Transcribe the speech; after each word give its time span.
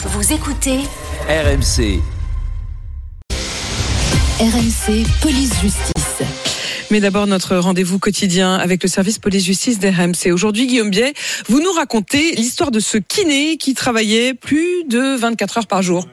Vous 0.00 0.32
écoutez 0.32 0.78
RMC. 1.28 2.00
RMC 4.38 5.04
Police 5.20 5.60
Justice. 5.60 6.22
Mais 6.92 7.00
d'abord, 7.00 7.26
notre 7.26 7.56
rendez-vous 7.56 7.98
quotidien 7.98 8.54
avec 8.54 8.80
le 8.84 8.88
service 8.88 9.18
police-justice 9.18 9.80
d'RMC. 9.80 10.30
Aujourd'hui, 10.32 10.68
Guillaume 10.68 10.90
Biet, 10.90 11.14
vous 11.48 11.60
nous 11.60 11.72
racontez 11.72 12.36
l'histoire 12.36 12.70
de 12.70 12.78
ce 12.78 12.96
kiné 12.96 13.56
qui 13.56 13.74
travaillait 13.74 14.34
plus 14.34 14.84
de 14.84 15.16
24 15.16 15.58
heures 15.58 15.66
par 15.66 15.82
jour. 15.82 16.06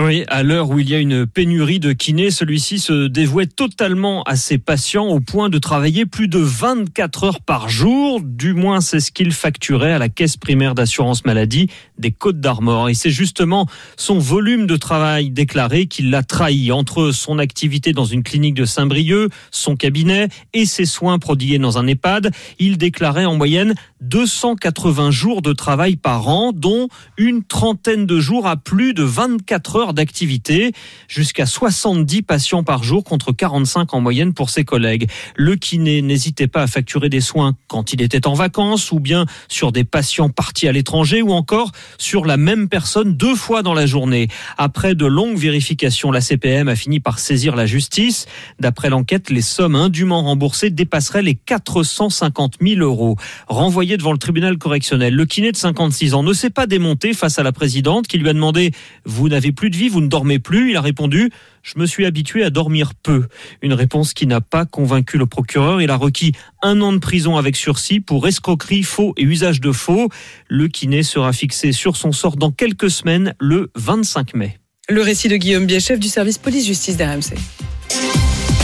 Oui, 0.00 0.24
à 0.28 0.42
l'heure 0.42 0.70
où 0.70 0.78
il 0.78 0.88
y 0.88 0.94
a 0.94 0.98
une 0.98 1.26
pénurie 1.26 1.78
de 1.78 1.92
kinés, 1.92 2.30
celui-ci 2.30 2.78
se 2.78 3.08
dévouait 3.08 3.44
totalement 3.44 4.22
à 4.22 4.36
ses 4.36 4.56
patients 4.56 5.08
au 5.08 5.20
point 5.20 5.50
de 5.50 5.58
travailler 5.58 6.06
plus 6.06 6.28
de 6.28 6.38
24 6.38 7.24
heures 7.24 7.40
par 7.42 7.68
jour. 7.68 8.22
Du 8.22 8.54
moins, 8.54 8.80
c'est 8.80 9.00
ce 9.00 9.12
qu'il 9.12 9.32
facturait 9.32 9.92
à 9.92 9.98
la 9.98 10.08
caisse 10.08 10.38
primaire 10.38 10.74
d'assurance 10.74 11.26
maladie 11.26 11.68
des 11.98 12.10
Côtes 12.10 12.40
d'Armor. 12.40 12.88
Et 12.88 12.94
c'est 12.94 13.10
justement 13.10 13.66
son 13.98 14.18
volume 14.18 14.66
de 14.66 14.76
travail 14.76 15.28
déclaré 15.28 15.84
qui 15.84 16.04
l'a 16.04 16.22
trahi 16.22 16.72
entre 16.72 17.10
son 17.10 17.38
activité 17.38 17.92
dans 17.92 18.06
une 18.06 18.22
clinique 18.22 18.54
de 18.54 18.64
Saint-Brieuc, 18.64 19.30
son 19.50 19.76
cabinet 19.76 20.28
et 20.54 20.64
ses 20.64 20.86
soins 20.86 21.18
prodigués 21.18 21.58
dans 21.58 21.76
un 21.76 21.86
EHPAD. 21.86 22.30
Il 22.58 22.78
déclarait 22.78 23.26
en 23.26 23.36
moyenne 23.36 23.74
280 24.00 25.10
jours 25.10 25.42
de 25.42 25.52
travail 25.52 25.96
par 25.96 26.28
an, 26.28 26.52
dont 26.54 26.88
une 27.18 27.44
trentaine 27.44 28.06
de 28.06 28.18
jours 28.20 28.46
à 28.46 28.56
plus 28.56 28.94
de 28.94 29.02
24 29.02 29.76
heures 29.76 29.81
d'activité, 29.92 30.70
jusqu'à 31.08 31.46
70 31.46 32.22
patients 32.22 32.62
par 32.62 32.84
jour 32.84 33.02
contre 33.02 33.32
45 33.32 33.92
en 33.92 34.00
moyenne 34.00 34.32
pour 34.32 34.50
ses 34.50 34.64
collègues. 34.64 35.10
Le 35.34 35.56
kiné 35.56 36.00
n'hésitait 36.00 36.46
pas 36.46 36.62
à 36.62 36.66
facturer 36.68 37.08
des 37.08 37.20
soins 37.20 37.54
quand 37.66 37.92
il 37.92 38.00
était 38.00 38.28
en 38.28 38.34
vacances 38.34 38.92
ou 38.92 39.00
bien 39.00 39.26
sur 39.48 39.72
des 39.72 39.82
patients 39.82 40.28
partis 40.28 40.68
à 40.68 40.72
l'étranger 40.72 41.22
ou 41.22 41.32
encore 41.32 41.72
sur 41.98 42.24
la 42.24 42.36
même 42.36 42.68
personne 42.68 43.16
deux 43.16 43.34
fois 43.34 43.62
dans 43.62 43.74
la 43.74 43.86
journée. 43.86 44.28
Après 44.58 44.94
de 44.94 45.06
longues 45.06 45.36
vérifications, 45.36 46.12
la 46.12 46.20
CPM 46.20 46.68
a 46.68 46.76
fini 46.76 47.00
par 47.00 47.18
saisir 47.18 47.56
la 47.56 47.66
justice. 47.66 48.26
D'après 48.60 48.88
l'enquête, 48.88 49.30
les 49.30 49.42
sommes 49.42 49.74
indûment 49.74 50.22
remboursées 50.22 50.70
dépasseraient 50.70 51.22
les 51.22 51.34
450 51.34 52.58
000 52.60 52.80
euros. 52.80 53.16
Renvoyé 53.48 53.96
devant 53.96 54.12
le 54.12 54.18
tribunal 54.18 54.58
correctionnel, 54.58 55.14
le 55.14 55.26
kiné 55.26 55.50
de 55.50 55.56
56 55.56 56.14
ans 56.14 56.22
ne 56.22 56.32
s'est 56.32 56.50
pas 56.50 56.66
démonté 56.66 57.14
face 57.14 57.38
à 57.38 57.42
la 57.42 57.52
présidente 57.52 58.06
qui 58.06 58.18
lui 58.18 58.28
a 58.28 58.32
demandé 58.32 58.72
«Vous 59.04 59.28
n'avez 59.28 59.52
plus 59.52 59.70
de 59.72 59.76
vie, 59.76 59.88
vous 59.88 60.00
ne 60.00 60.06
dormez 60.06 60.38
plus 60.38 60.70
Il 60.70 60.76
a 60.76 60.80
répondu 60.80 61.30
Je 61.64 61.78
me 61.78 61.86
suis 61.86 62.06
habitué 62.06 62.44
à 62.44 62.50
dormir 62.50 62.92
peu. 62.94 63.26
Une 63.60 63.72
réponse 63.72 64.14
qui 64.14 64.28
n'a 64.28 64.40
pas 64.40 64.64
convaincu 64.64 65.18
le 65.18 65.26
procureur. 65.26 65.82
Il 65.82 65.90
a 65.90 65.96
requis 65.96 66.32
un 66.62 66.80
an 66.80 66.92
de 66.92 66.98
prison 66.98 67.36
avec 67.36 67.56
sursis 67.56 67.98
pour 67.98 68.28
escroquerie, 68.28 68.84
faux 68.84 69.14
et 69.16 69.24
usage 69.24 69.60
de 69.60 69.72
faux. 69.72 70.08
Le 70.48 70.68
kiné 70.68 71.02
sera 71.02 71.32
fixé 71.32 71.72
sur 71.72 71.96
son 71.96 72.12
sort 72.12 72.36
dans 72.36 72.52
quelques 72.52 72.90
semaines, 72.90 73.34
le 73.40 73.72
25 73.74 74.34
mai. 74.34 74.58
Le 74.88 75.02
récit 75.02 75.28
de 75.28 75.36
Guillaume 75.36 75.66
Biet, 75.66 75.80
chef 75.80 75.98
du 75.98 76.08
service 76.08 76.38
police-justice 76.38 76.96
d'RMC. 76.96 77.34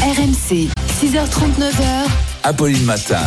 RMC, 0.02 0.68
6h39h. 1.00 2.08
Apolline 2.44 2.84
Matin. 2.84 3.22